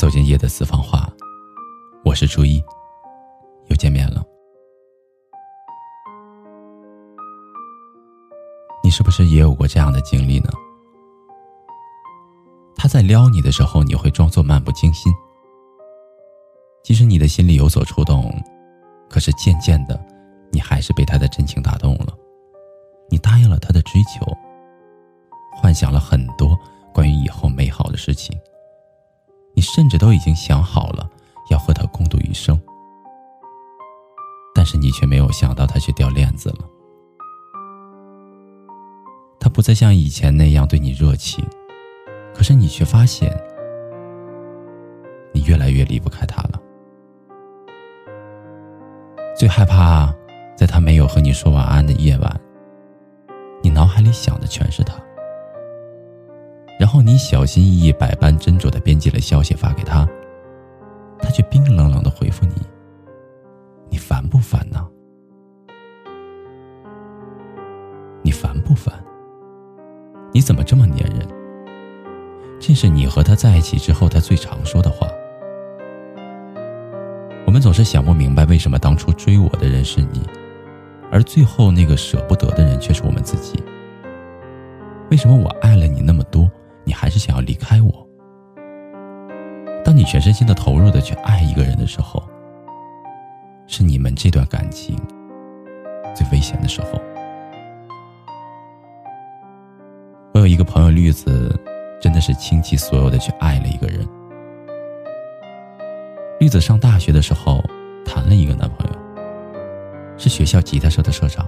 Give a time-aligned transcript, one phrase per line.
[0.00, 1.06] 走进夜的私房话，
[2.06, 2.64] 我是初一，
[3.68, 4.24] 又见面了。
[8.82, 10.48] 你是不是也有过这样的经历呢？
[12.76, 15.12] 他在撩你的时候，你会装作漫不经心，
[16.82, 18.32] 即使你的心里有所触动，
[19.10, 20.02] 可是渐渐的，
[20.50, 22.16] 你还是被他的真情打动了。
[23.10, 24.24] 你答应了他的追求，
[25.60, 26.58] 幻想了很多
[26.90, 28.34] 关于以后美好的事情。
[29.80, 31.08] 甚至都已经想好了
[31.48, 32.60] 要和他共度余生，
[34.54, 36.58] 但是你却没有想到他却掉链子了。
[39.40, 41.42] 他不再像以前那样对你热情，
[42.34, 43.34] 可是你却发现，
[45.32, 46.60] 你越来越离不开他了。
[49.34, 50.14] 最害怕，
[50.54, 52.40] 在他没有和你说晚安的夜晚，
[53.62, 54.92] 你脑海里想的全是他。
[56.80, 60.08] 然后你小心翼翼、百般斟酌的编辑了消息发给他，
[61.18, 62.54] 他却冰冷冷的回复你
[63.90, 64.88] ：“你烦不烦呢？
[68.22, 68.94] 你烦不烦？
[70.32, 71.28] 你怎么这么粘人？”
[72.58, 75.06] 这是你和他在一起之后他最常说的话。
[77.46, 80.26] 我们总是想不明白，为什么当初追我的人是你，
[81.12, 83.62] 而最后那个舍不得的人却是我们自己？
[85.10, 85.69] 为什么我爱
[90.10, 92.20] 全身心的投入的去爱一个人的时候，
[93.68, 94.96] 是你们这段感情
[96.16, 97.00] 最危险的时候。
[100.34, 101.56] 我有一个朋友绿子，
[102.02, 104.04] 真的是倾其所有的去爱了一个人。
[106.40, 107.62] 绿子上大学的时候
[108.04, 108.98] 谈了一个男朋友，
[110.18, 111.46] 是学校吉他社的社长，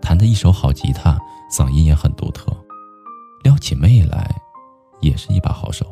[0.00, 1.18] 弹的一手好吉他，
[1.52, 2.50] 嗓音也很独特。
[3.44, 4.34] 撩起妹来，
[5.02, 5.84] 也是一把好手。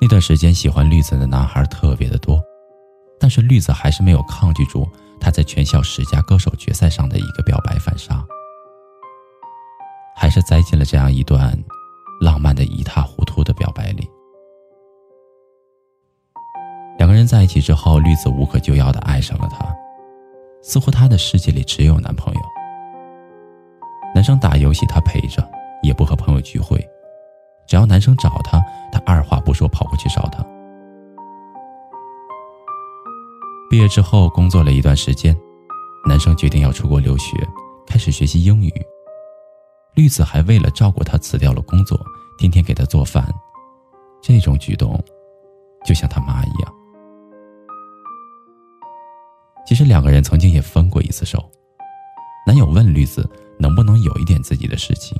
[0.00, 2.42] 那段时间喜欢绿子的男孩特别的多，
[3.18, 4.88] 但是绿子还是没有抗拒住
[5.20, 8.24] 他在全校十佳歌手决赛上的一个表白反杀，
[10.16, 11.54] 还是栽进了这样一段
[12.18, 14.08] 浪漫的一塌糊涂的表白里。
[16.98, 19.66] 两个人在一起之后，绿子无可救药的爱上了他，
[20.62, 22.40] 似乎他的世界里只有男朋友。
[24.14, 25.46] 男生打游戏，他陪着，
[25.82, 26.82] 也不和朋友聚会。
[27.70, 28.60] 只要男生找她，
[28.90, 30.44] 她二话不说跑过去找他。
[33.70, 35.36] 毕业之后，工作了一段时间，
[36.04, 37.36] 男生决定要出国留学，
[37.86, 38.72] 开始学习英语。
[39.94, 41.96] 绿子还为了照顾他辞掉了工作，
[42.38, 43.32] 天天给他做饭。
[44.20, 45.00] 这种举动，
[45.84, 46.74] 就像他妈一样。
[49.64, 51.48] 其实两个人曾经也分过一次手。
[52.44, 53.30] 男友问绿子。
[53.62, 55.14] 能不能有一点自己的事情，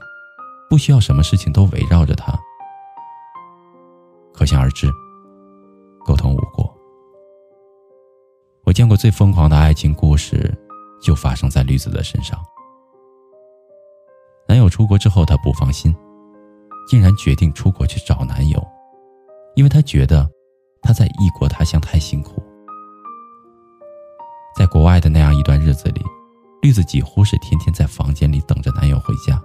[0.70, 2.32] 不需要什么事情都围绕着他。
[4.32, 4.88] 可想而知，
[6.06, 6.72] 沟通无果。
[8.64, 10.56] 我见过最疯狂的爱情故事，
[11.02, 12.38] 就发生在绿子的身上。
[14.46, 15.92] 男友出国之后，她不放心，
[16.88, 18.64] 竟然决定出国去找男友，
[19.56, 20.30] 因为她觉得
[20.82, 22.40] 他在异国他乡太辛苦。
[24.56, 26.00] 在国外的那样一段日子里。
[26.62, 29.42] 绿子几乎是天天在房间里等着男友回家。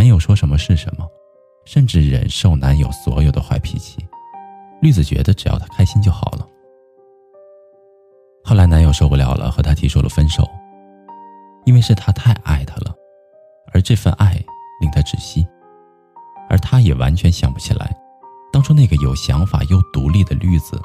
[0.00, 1.06] 男友说什么是什么，
[1.66, 3.98] 甚至忍受男友所有的坏脾气。
[4.80, 6.48] 绿子觉得只要他开心就好了。
[8.42, 10.42] 后来男友受不了了，和她提出了分手，
[11.66, 12.94] 因为是他太爱她了，
[13.74, 14.42] 而这份爱
[14.80, 15.46] 令他窒息，
[16.48, 17.94] 而他也完全想不起来，
[18.50, 20.80] 当初那个有想法又独立的绿子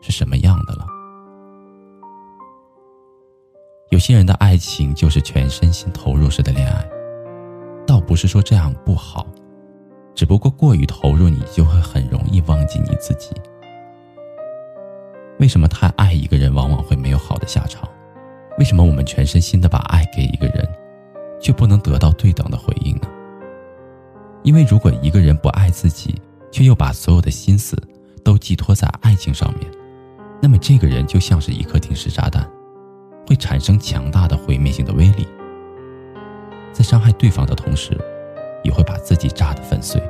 [0.00, 0.86] 是什么样的了。
[3.90, 6.88] 有些人的爱情就是全身心投入式的恋爱，
[7.86, 9.26] 倒不是说这样不好，
[10.14, 13.30] 只不过过于投入，你就会很容易忘记你自己。
[15.38, 17.88] 为什么太爱一个人往往会没有好的下场？
[18.58, 20.66] 为什么我们全身心的把爱给一个人，
[21.40, 23.08] 却不能得到对等的回应呢？
[24.42, 26.14] 因为如果一个人不爱自己，
[26.52, 27.76] 却又把所有的心思
[28.22, 29.68] 都寄托在爱情上面，
[30.40, 32.48] 那么这个人就像是一颗定时炸弹。
[33.26, 35.26] 会产生强大的毁灭性的威力，
[36.74, 37.96] 在伤害对方的同时，
[38.64, 40.02] 也会把自己炸得粉碎。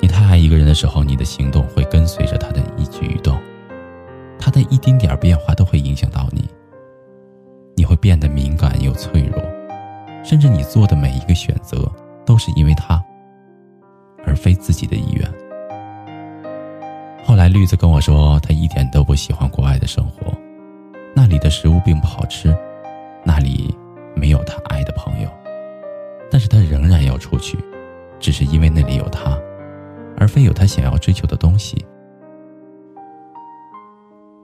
[0.00, 3.40] 你太爱一个人的时候，你的行动会跟随着他的一举一动，
[4.40, 6.48] 他的一丁点儿变化都会影响到你。
[7.76, 9.40] 你会变得敏感又脆弱，
[10.24, 11.88] 甚至你做的每一个选择
[12.24, 13.00] 都是因为他，
[14.26, 15.32] 而非自己的意愿。
[17.24, 20.32] 后来，绿子跟我说，她一点都不喜欢国外的生活，
[21.14, 22.56] 那里的食物并不好吃，
[23.26, 23.76] 那里
[24.14, 25.28] 没有他爱的朋友，
[26.30, 27.58] 但是他仍然要要出去，
[28.20, 29.38] 只是因为那里有他，
[30.18, 31.82] 而非有他想要追求的东西。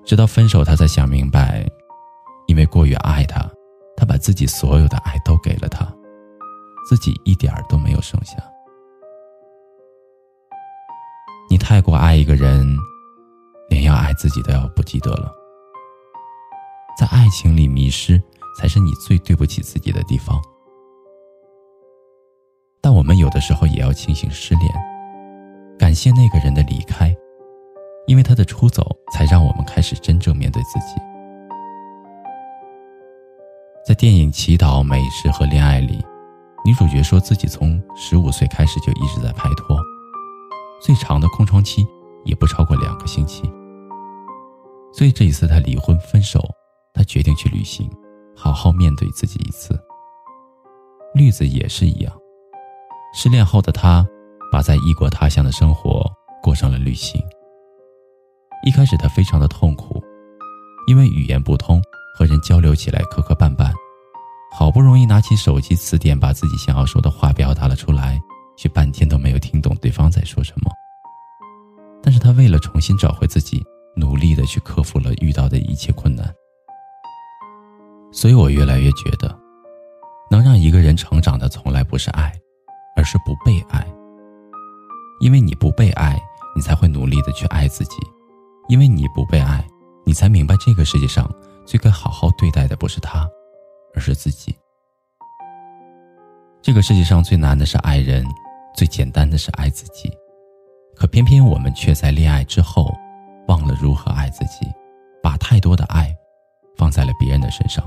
[0.04, 1.64] 直到分手，他才想明白，
[2.46, 3.46] 因为过于爱他，
[3.94, 5.84] 他把自己所有的爱都给了他，
[6.88, 8.36] 自己一点儿都没有剩下。
[11.50, 12.66] 你太过爱一个人，
[13.68, 15.30] 连要爱自己都要不记得了。
[16.98, 18.20] 在爱情里迷失，
[18.56, 20.40] 才是你最对不起自己的地方。
[22.80, 24.68] 但我们有的时候也要庆幸失恋，
[25.78, 27.14] 感谢那个人的离开。
[28.08, 31.00] 因为他的出走，才让我们开始真正面对自己。
[33.86, 36.04] 在电影《祈祷、美食和恋爱》里，
[36.64, 39.78] 女主角说自己从十五岁开始就一直在拍拖，
[40.80, 41.86] 最长的空窗期
[42.24, 43.42] 也不超过两个星期。
[44.92, 46.40] 所以这一次她离婚分手，
[46.92, 47.88] 她决定去旅行，
[48.42, 49.78] 好好面对自己一次。
[51.14, 52.12] 绿子也是一样，
[53.14, 54.04] 失恋后的她，
[54.50, 56.04] 把在异国他乡的生活
[56.42, 57.22] 过上了旅行。
[58.64, 60.02] 一开始他非常的痛苦，
[60.88, 61.80] 因为语言不通，
[62.18, 63.72] 和人交流起来磕磕绊绊。
[64.52, 68.20] 好不容易拿起手机词典，把自己想要说的话表达了出来，
[68.56, 70.70] 却半天都没有听懂对方在说什么。
[72.02, 73.64] 但是他为了重新找回自己，
[73.94, 76.34] 努力的去克服了遇到的一切困难。
[78.12, 79.36] 所以我越来越觉得，
[80.30, 82.32] 能让一个人成长的从来不是爱，
[82.94, 83.84] 而是不被爱。
[85.20, 86.20] 因为你不被爱，
[86.54, 87.96] 你才会努力的去爱自己。
[88.68, 89.66] 因为你不被爱，
[90.04, 91.28] 你才明白这个世界上
[91.66, 93.28] 最该好好对待的不是他，
[93.94, 94.54] 而是自己。
[96.60, 98.24] 这个世界上最难的是爱人，
[98.76, 100.10] 最简单的是爱自己。
[100.94, 102.94] 可偏偏我们却在恋爱之后，
[103.48, 104.66] 忘了如何爱自己，
[105.22, 106.14] 把太多的爱
[106.76, 107.84] 放在了别人的身上。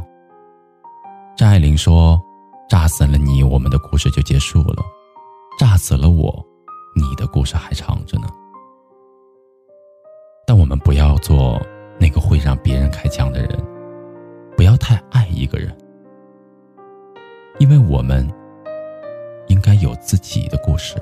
[1.37, 2.17] 张爱玲说
[2.69, 4.81] ：“炸死了你，我们的故事就结束了；
[5.59, 6.33] 炸死了我，
[6.95, 8.27] 你的故事还长着呢。”
[10.47, 11.61] 但我们不要做
[11.99, 13.49] 那个会让别人开枪的人，
[14.55, 15.75] 不要太爱一个人，
[17.59, 18.25] 因为我们
[19.47, 20.95] 应该有自己的故事。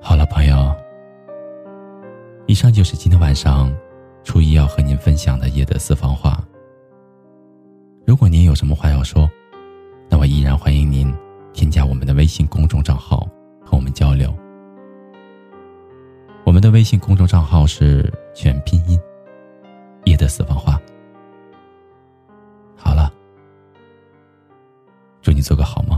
[0.00, 0.72] 好了，朋友，
[2.46, 3.74] 以上就是今天晚上
[4.24, 6.42] 初一要和您分享的夜的私房话。
[8.04, 9.30] 如果您有什么话要说，
[10.08, 11.14] 那我依然欢迎您
[11.52, 13.28] 添加我们的微信公众账号。
[13.66, 14.32] 和我们交流。
[16.44, 19.00] 我们的微信公众账号是全拼音
[20.04, 20.78] “夜的私房话”。
[22.76, 23.10] 好了，
[25.22, 25.93] 祝你做个好梦。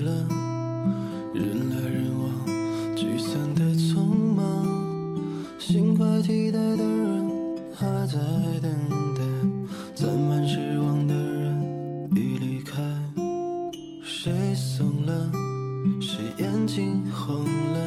[0.00, 0.28] 了，
[1.34, 4.66] 人来人往，聚散的匆忙，
[5.58, 7.28] 心怀期待的人
[7.74, 8.18] 还在
[8.60, 8.70] 等
[9.14, 9.22] 待，
[9.94, 12.82] 攒满失望的人已离开。
[14.02, 15.30] 谁怂了？
[16.00, 17.78] 谁眼睛红了？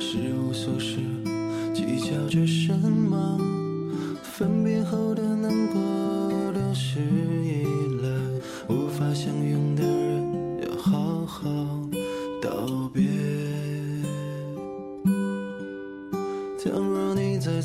[0.00, 0.98] 是无所事，
[1.74, 3.38] 计较着什么？
[4.22, 5.80] 分别后的难过
[6.52, 7.64] 都是依
[8.02, 8.08] 赖，
[8.68, 9.55] 无法相拥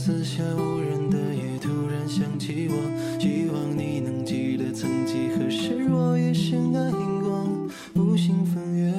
[0.04, 6.90] 四下无人的夜，突然想起我，希望你能记得曾几何时，我也深爱
[7.22, 7.48] 过，
[7.94, 8.92] 无心分远，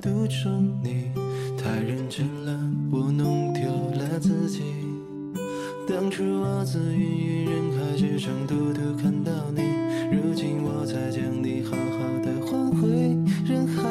[0.00, 1.10] 独宠你，
[1.58, 2.56] 太认真了，
[2.92, 3.62] 我弄丢
[4.00, 4.62] 了自己。
[5.88, 9.62] 当初我自芸芸人海之中，偷偷看到你，
[10.12, 12.86] 如今我才将你好好的还回
[13.44, 13.82] 人海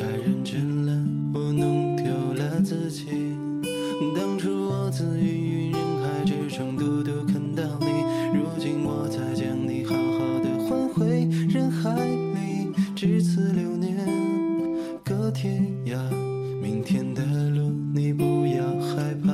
[0.00, 0.92] 太认真了，
[1.34, 3.04] 我弄丢了自己。
[4.16, 7.86] 当初我自云云人海之中，独独看到你，
[8.32, 12.72] 如今我才将你好好的还回人海里。
[12.96, 13.94] 至此流年，
[15.04, 15.98] 隔天涯，
[16.62, 19.30] 明天的路你不要害怕。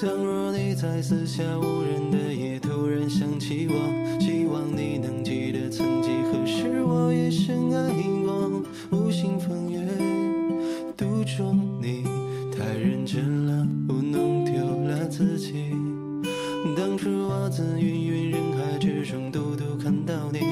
[0.00, 3.74] 倘若你在四下无人的夜突然想起我，
[4.20, 7.88] 希望你能记得，曾几何时我也深爱
[8.20, 8.21] 过。
[8.92, 9.80] 无心风月，
[10.94, 12.04] 独钟你，
[12.54, 14.54] 太认真了，我弄丢
[14.86, 15.70] 了自己。
[16.76, 20.51] 当初我自芸芸人海之中，独独看到你。